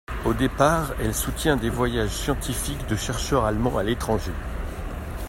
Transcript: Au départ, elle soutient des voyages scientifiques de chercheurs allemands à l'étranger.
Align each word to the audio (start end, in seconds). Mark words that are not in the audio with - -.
Au 0.25 0.33
départ, 0.33 0.95
elle 0.99 1.13
soutient 1.13 1.57
des 1.57 1.69
voyages 1.69 2.09
scientifiques 2.23 2.87
de 2.87 2.95
chercheurs 2.95 3.45
allemands 3.45 3.77
à 3.77 3.83
l'étranger. 3.83 4.31